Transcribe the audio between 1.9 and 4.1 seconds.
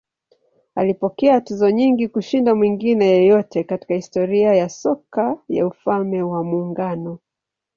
kushinda mwingine yeyote katika